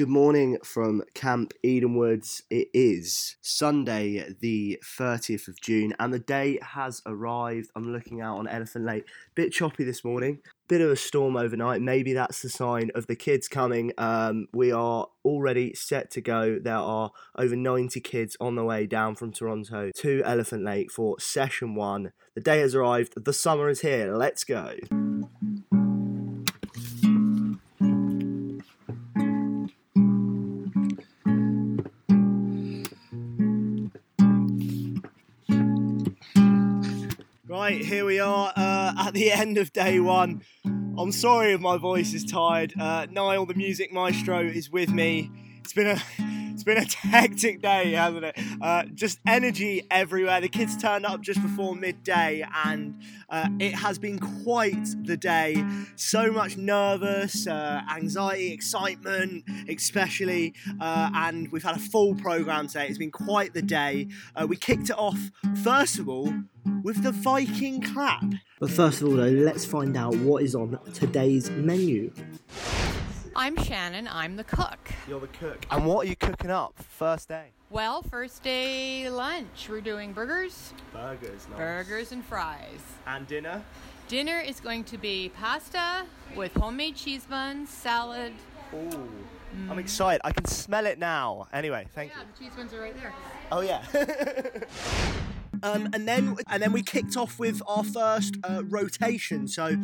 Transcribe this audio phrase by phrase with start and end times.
[0.00, 2.44] Good morning from Camp Edenwoods.
[2.48, 7.68] It is Sunday, the 30th of June, and the day has arrived.
[7.76, 9.06] I'm looking out on Elephant Lake.
[9.34, 11.82] Bit choppy this morning, bit of a storm overnight.
[11.82, 13.92] Maybe that's the sign of the kids coming.
[13.98, 16.58] Um, we are already set to go.
[16.58, 21.20] There are over 90 kids on the way down from Toronto to Elephant Lake for
[21.20, 22.12] session one.
[22.34, 23.22] The day has arrived.
[23.22, 24.16] The summer is here.
[24.16, 24.76] Let's go.
[37.70, 40.42] Right, here we are uh, at the end of day one.
[40.64, 42.74] I'm sorry if my voice is tired.
[42.76, 45.30] Uh, Niall, the music maestro, is with me.
[45.60, 46.02] It's been a
[46.60, 48.38] it's been a hectic day, hasn't it?
[48.60, 50.40] Uh, just energy everywhere.
[50.40, 53.00] The kids turned up just before midday, and
[53.30, 55.64] uh, it has been quite the day.
[55.96, 62.88] So much nervous, uh, anxiety, excitement, especially, uh, and we've had a full program today.
[62.88, 64.08] It's been quite the day.
[64.36, 65.30] Uh, we kicked it off
[65.62, 66.32] first of all
[66.82, 68.24] with the Viking clap.
[68.58, 72.12] But first of all, though, let's find out what is on today's menu.
[73.36, 74.08] I'm Shannon.
[74.10, 74.78] I'm the cook.
[75.08, 75.64] You're the cook.
[75.70, 77.46] And what are you cooking up first day?
[77.70, 81.56] Well, first day lunch, we're doing burgers, Burgers, nice.
[81.58, 82.80] burgers and fries.
[83.06, 83.62] And dinner?
[84.08, 88.32] Dinner is going to be pasta with homemade cheese buns, salad.
[88.74, 89.08] Ooh.
[89.68, 90.20] I'm excited.
[90.24, 91.46] I can smell it now.
[91.52, 92.22] Anyway, thank Yeah, you.
[92.22, 93.12] Yeah, the cheese buns are right there.
[93.52, 93.84] Oh yeah.
[95.62, 99.46] um, and then and then we kicked off with our first uh, rotation.
[99.48, 99.76] So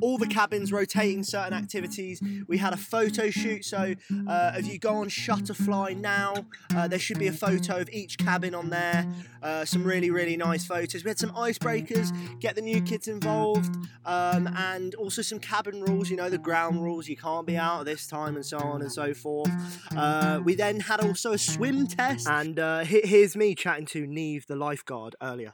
[0.00, 2.22] all the cabins rotating certain activities.
[2.46, 3.64] We had a photo shoot.
[3.64, 3.94] So
[4.28, 8.18] uh, if you go on Shutterfly now, uh, there should be a photo of each
[8.18, 9.06] cabin on there.
[9.42, 11.04] Uh, some really really nice photos.
[11.04, 16.10] We had some icebreakers, get the new kids involved, um, and also some cabin rules.
[16.10, 17.08] You know the ground rules.
[17.08, 19.50] You can't be out at this time and so on and so forth.
[19.96, 24.46] Uh, we then had also a swim test, and uh, here's me chatting to Neve,
[24.46, 25.52] the lifeguard, earlier.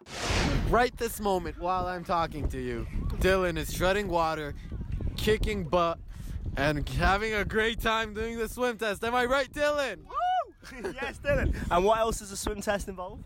[0.70, 2.86] Right this moment, while I'm talking to you,
[3.18, 4.54] Dylan is treading water,
[5.16, 5.98] kicking butt,
[6.56, 9.02] and having a great time doing the swim test.
[9.02, 9.96] Am I right, Dylan?
[10.04, 10.92] Woo!
[11.02, 11.56] yes, Dylan.
[11.72, 13.18] And what else does a swim test involve?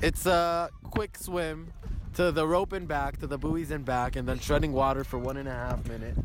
[0.00, 1.70] It's a quick swim
[2.14, 5.18] to the rope and back, to the buoys and back, and then treading water for
[5.18, 6.16] one and a half minute.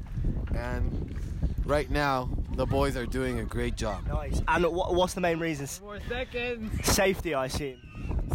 [0.55, 1.19] And
[1.65, 4.07] right now, the boys are doing a great job.
[4.07, 4.41] Nice.
[4.47, 5.67] And what, what's the main reason?
[5.83, 6.85] More seconds.
[6.87, 7.75] Safety, I assume.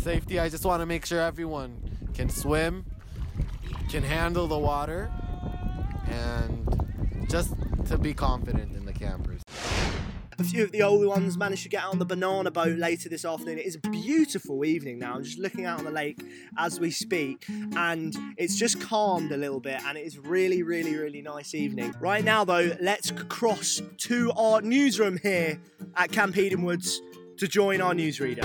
[0.00, 1.84] Safety, I just want to make sure everyone
[2.14, 2.84] can swim,
[3.91, 5.10] can handle the water,
[6.06, 7.54] and just
[7.86, 9.42] to be confident in the campers.
[10.36, 13.24] A few of the older ones managed to get on the banana boat later this
[13.24, 13.58] afternoon.
[13.58, 15.14] It is a beautiful evening now.
[15.14, 16.20] I'm just looking out on the lake
[16.58, 17.44] as we speak,
[17.76, 21.94] and it's just calmed a little bit, and it is really, really, really nice evening.
[22.00, 25.60] Right now, though, let's cross to our newsroom here
[25.97, 26.97] at Camp Edenwoods
[27.36, 28.42] to join our newsreader.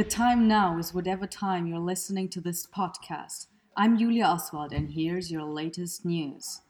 [0.00, 3.48] The time now is whatever time you're listening to this podcast.
[3.76, 6.62] I'm Julia Oswald, and here's your latest news.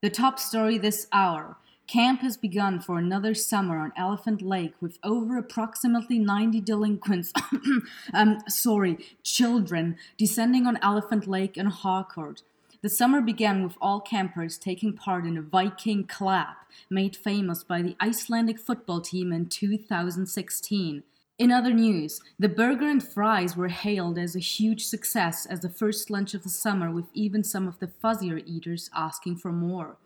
[0.00, 4.98] The top story this hour Camp has begun for another summer on Elephant Lake with
[5.04, 7.30] over approximately 90 delinquents,
[8.14, 12.40] um, sorry, children, descending on Elephant Lake and Harcourt.
[12.80, 17.82] The summer began with all campers taking part in a Viking clap, made famous by
[17.82, 21.02] the Icelandic football team in 2016.
[21.38, 25.68] In other news, the burger and fries were hailed as a huge success as the
[25.68, 29.98] first lunch of the summer, with even some of the fuzzier eaters asking for more.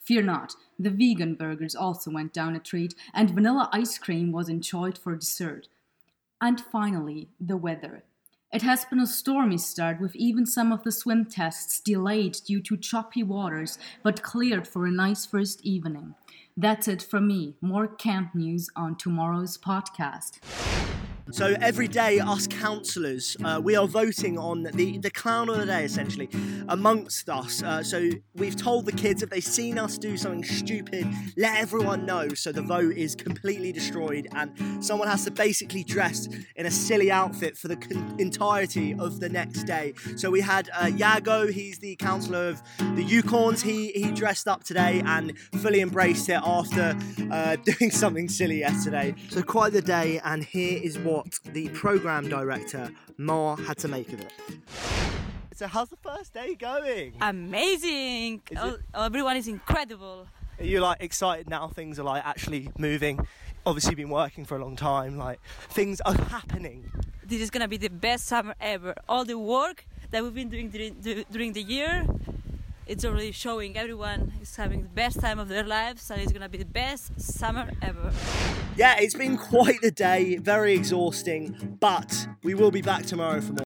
[0.00, 4.50] Fear not, the vegan burgers also went down a treat, and vanilla ice cream was
[4.50, 5.68] enjoyed for dessert.
[6.38, 8.04] And finally, the weather.
[8.52, 12.60] It has been a stormy start, with even some of the swim tests delayed due
[12.60, 16.14] to choppy waters, but cleared for a nice first evening.
[16.56, 17.56] That's it from me.
[17.62, 20.38] More camp news on tomorrow's podcast.
[21.34, 25.66] So every day, us councillors, uh, we are voting on the, the clown of the
[25.66, 26.28] day, essentially,
[26.68, 27.60] amongst us.
[27.60, 32.06] Uh, so we've told the kids if they've seen us do something stupid, let everyone
[32.06, 32.28] know.
[32.28, 34.54] So the vote is completely destroyed, and
[34.84, 39.28] someone has to basically dress in a silly outfit for the con- entirety of the
[39.28, 39.94] next day.
[40.16, 43.60] So we had uh, Yago, he's the councillor of the Yukons.
[43.60, 46.96] He he dressed up today and fully embraced it after
[47.32, 49.16] uh, doing something silly yesterday.
[49.30, 54.12] So quite the day, and here is what the program director Ma had to make
[54.12, 54.32] of it.
[55.54, 57.14] So how's the first day going?
[57.20, 58.42] Amazing!
[58.50, 60.26] Is Oh, everyone is incredible.
[60.58, 61.68] Are you like excited now?
[61.68, 63.26] Things are like actually moving.
[63.66, 65.16] Obviously, been working for a long time.
[65.16, 65.40] Like
[65.70, 66.90] things are happening.
[67.24, 68.94] this is gonna be the best summer ever.
[69.08, 72.04] All the work that we've been doing during during the year,
[72.86, 73.76] it's already showing.
[73.76, 77.20] Everyone is having the best time of their lives, and it's gonna be the best
[77.20, 78.12] summer ever.
[78.76, 83.52] Yeah, it's been quite the day, very exhausting, but we will be back tomorrow for
[83.52, 83.62] more.